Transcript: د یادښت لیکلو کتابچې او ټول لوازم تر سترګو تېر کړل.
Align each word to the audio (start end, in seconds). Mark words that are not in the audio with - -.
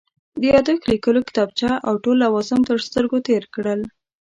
د 0.39 0.41
یادښت 0.53 0.83
لیکلو 0.91 1.21
کتابچې 1.27 1.71
او 1.87 1.93
ټول 2.03 2.15
لوازم 2.25 2.59
تر 2.69 2.77
سترګو 2.87 3.17
تېر 3.27 3.43
کړل. 3.55 3.81